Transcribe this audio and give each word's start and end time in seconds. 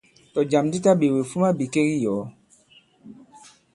Tɔ̀jàm 0.33 0.65
di 0.71 0.77
taɓēwe, 0.85 1.19
fuma 1.29 1.49
bìkek 1.57 1.87
i 1.95 1.97
yɔ̀ɔ. 2.03 2.23